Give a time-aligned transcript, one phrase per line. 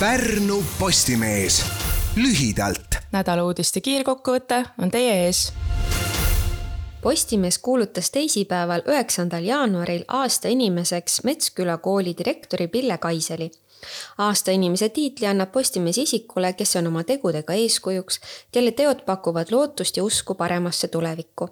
[0.00, 1.66] Pärnu Postimees
[2.16, 2.96] lühidalt.
[3.12, 5.52] nädala uudiste kiirkokkuvõte on teie ees.
[7.02, 13.50] Postimees kuulutas teisipäeval, üheksandal jaanuaril aasta inimeseks Metsküla kooli direktori Pille Kaiseli
[14.18, 18.20] aasta inimese tiitli annab Postimees isikule, kes on oma tegudega eeskujuks,
[18.52, 21.48] kelle teod pakuvad lootust ja usku paremasse tulevikku.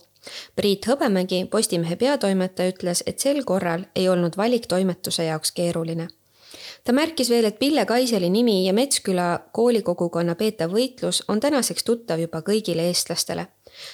[0.57, 6.09] Priit Hõbemägi, Postimehe peatoimetaja, ütles, et sel korral ei olnud valik toimetuse jaoks keeruline
[6.85, 12.21] ta märkis veel, et Pille Kaiseli nimi ja Metsküla koolikogukonna peetav võitlus on tänaseks tuttav
[12.21, 13.47] juba kõigile eestlastele.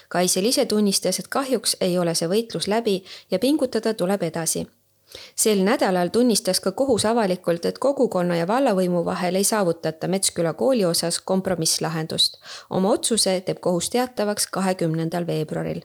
[0.09, 4.67] Kaisel ise tunnistas, et kahjuks ei ole see võitlus läbi ja pingutada tuleb edasi
[5.35, 10.85] sel nädalal tunnistas ka kohus avalikult, et kogukonna ja vallavõimu vahel ei saavutata Metsküla kooli
[10.85, 12.37] osas kompromisslahendust.
[12.71, 15.83] oma otsuse teeb kohus teatavaks kahekümnendal veebruaril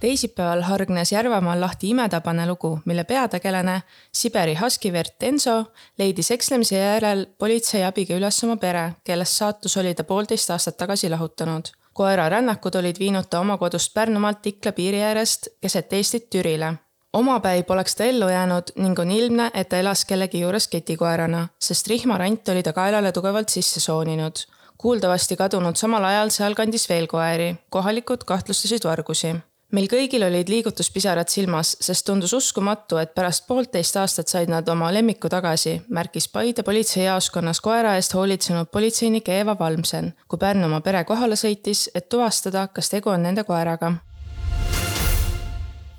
[0.00, 3.82] teisipäeval hargnes Järvamaal lahti imetabane lugu, mille peategelane,
[4.12, 5.64] Siberi Husky-verd Enso
[5.98, 11.10] leidis ekslemise järel politsei abiga üles oma pere, kellest saatus oli ta poolteist aastat tagasi
[11.10, 11.68] lahutanud.
[11.92, 16.74] koerarännakud olid viinud ta oma kodust Pärnumaalt Ikla piiri äärest keset Eestit Türile
[17.12, 21.86] omapäi poleks ta ellu jäänud ning on ilmne, et ta elas kellegi juures ketikoerana, sest
[21.86, 24.36] rihmarant oli ta kaelale tugevalt sisse sooninud.
[24.78, 29.34] kuuldavasti kadunud samal ajal sealkandis veel koeri, kohalikud kahtlustasid vargusi
[29.70, 34.90] meil kõigil olid liigutuspisarad silmas, sest tundus uskumatu, et pärast poolteist aastat said nad oma
[34.94, 41.04] lemmiku tagasi, märkis Paide politseijaoskonnas koera eest hoolitsenud politseinik Eeva Valmsen, kui Pärnu oma pere
[41.04, 43.94] kohale sõitis, et tuvastada, kas tegu on nende koeraga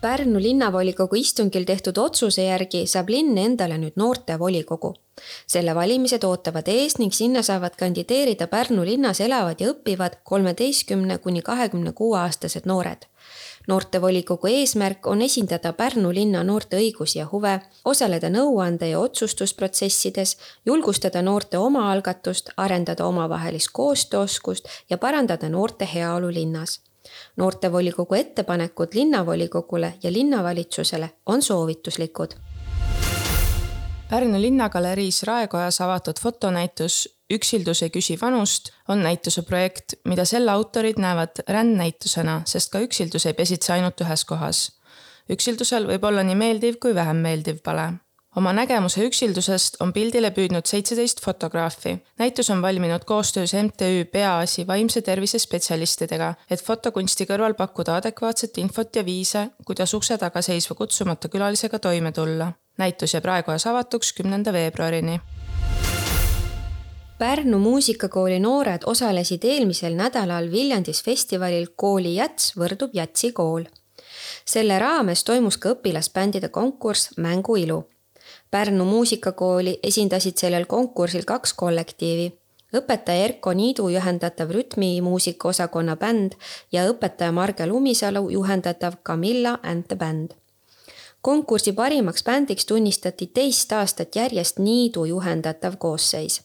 [0.01, 4.89] Pärnu linnavolikogu istungil tehtud otsuse järgi saab linn endale nüüd noortevolikogu.
[5.53, 11.41] selle valimised ootavad ees ning sinna saavad kandideerida Pärnu linnas elavad ja õppivad kolmeteistkümne kuni
[11.41, 13.05] kahekümne kuue aastased noored.
[13.67, 21.21] noortevolikogu eesmärk on esindada Pärnu linna noorte õigusi ja huve, osaleda nõuande ja otsustusprotsessides, julgustada
[21.21, 26.81] noorte omaalgatust, arendada omavahelist koostööoskust ja parandada noorte heaolu linnas
[27.37, 32.31] noortevolikogu ettepanekud linnavolikogule ja linnavalitsusele on soovituslikud.
[34.09, 40.99] Pärnu linnagaleriis Raekojas avatud fotonäitus Üksildus ei küsi vanust on näituse projekt, mida selle autorid
[40.99, 44.59] näevad rändnäitusena, sest ka üksildus ei pesitse ainult ühes kohas.
[45.31, 47.93] üksildusel võib olla nii meeldiv kui vähem meeldiv pale
[48.35, 51.97] oma nägemuse üksildusest on pildile püüdnud seitseteist fotograafi.
[52.19, 58.95] näitus on valminud koostöös MTÜ Peaasi vaimse tervise spetsialistidega, et fotokunsti kõrval pakkuda adekvaatset infot
[58.95, 62.51] ja viise, kuidas ukse taga seisva kutsumata külalisega toime tulla.
[62.77, 65.21] näitus jääb Raekojas avatuks kümnenda veebruarini.
[67.19, 73.63] Pärnu muusikakooli noored osalesid eelmisel nädalal Viljandis festivalil Kooli Jats võrdub Jatsi kool
[74.45, 77.90] selle raames toimus ka õpilasbändide konkurss Mängu ilu
[78.51, 82.33] Pärnu muusikakooli esindasid sellel konkursil kaks kollektiivi.
[82.75, 86.35] õpetaja Erko Niidu juhendatav rütmimuusika osakonna bänd
[86.71, 90.31] ja õpetaja Marge Lumisalu juhendatav Camilla and the band.
[91.21, 96.41] konkursi parimaks bändiks tunnistati teist aastat järjest Niidu juhendatav koosseis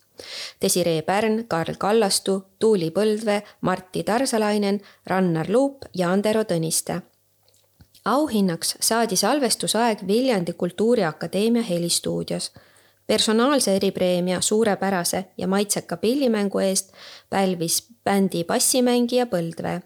[0.62, 7.02] Desiree Pärn, Karl Kallastu, Tuuli Põldvee, Martti Tarsalainen, Rannar Luup ja Andero Tõniste
[8.06, 12.52] auhinnaks saadi salvestusaeg Viljandi Kultuuriakadeemia helistuudios.
[13.06, 16.92] personaalse eripreemia suurepärase ja maitseka pillimängu eest
[17.30, 19.80] pälvis bändi bassimängija Põldvee.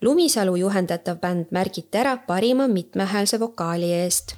[0.00, 4.34] Lumisalu juhendatav bänd märgiti ära parima mitmehäälse vokaali eest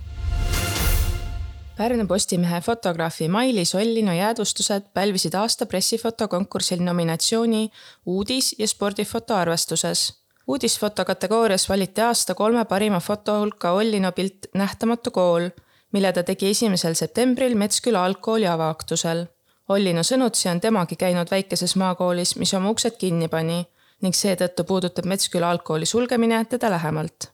[1.76, 7.70] Pärnu Postimehe fotograafi Mailis Ollino jäädvustused pälvisid aasta pressifotokonkursil nominatsiooni
[8.06, 10.19] uudis- ja spordifoto arvestuses
[10.50, 15.48] uudisfoto kategoorias valiti aasta kolme parima foto hulka Ollino pilt Nähtamatu kool,
[15.92, 19.26] mille ta tegi esimesel septembril Metsküla algkooli avaaktusel.
[19.68, 23.60] Ollino sõnutsi on temagi käinud väikeses maakoolis, mis oma uksed kinni pani
[24.02, 27.30] ning seetõttu puudutab Metsküla algkooli sulgemine teda lähemalt.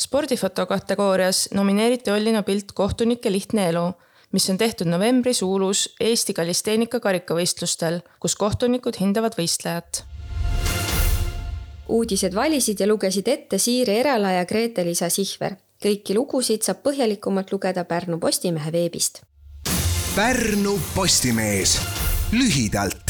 [0.00, 3.86] spordifoto kategoorias nomineeriti Ollino pilt Kohtunike lihtne elu,
[4.32, 10.06] mis on tehtud novembris Uulus Eesti kalisteenika karikavõistlustel, kus kohtunikud hindavad võistlejat
[11.88, 15.56] uudised valisid ja lugesid ette Siiri Erala ja Grete-Liisa Sihver.
[15.84, 19.20] kõiki lugusid saab põhjalikumalt lugeda Pärnu Postimehe veebist.
[20.16, 21.76] Pärnu Postimees
[22.32, 23.05] lühidalt